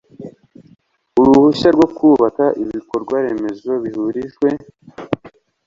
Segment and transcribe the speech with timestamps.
[1.19, 4.49] uruhushya rwo kubaka ibikorwaremezo bihurijwe